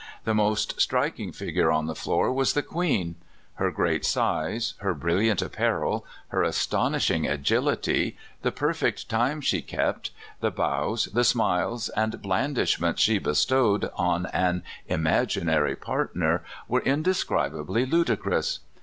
The 0.23 0.33
most 0.33 0.81
striking 0.81 1.31
figure 1.31 1.71
on 1.71 1.85
the 1.85 1.93
floor 1.93 2.33
was 2.33 2.53
the 2.53 2.63
queen. 2.63 3.17
Her 3.57 3.69
great 3.69 4.03
size, 4.03 4.73
her 4.79 4.95
brilliant 4.95 5.43
apparel, 5.43 6.07
her 6.29 6.41
astonishing 6.41 7.25
agiHty, 7.25 8.15
the 8.41 8.51
perfect 8.51 9.09
time 9.09 9.41
she 9.41 9.61
kept, 9.61 10.09
the 10.39 10.49
bows, 10.49 11.05
the 11.13 11.23
smiles, 11.23 11.89
and 11.89 12.19
blandishments 12.19 12.99
she 13.03 13.19
bestowed 13.19 13.91
on 13.93 14.25
an 14.33 14.63
imaginary 14.87 15.75
part 15.75 16.15
ner 16.15 16.43
were 16.67 16.81
indescribably 16.81 17.85
ludicrous. 17.85 18.57